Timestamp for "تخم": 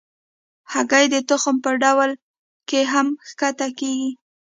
1.29-1.55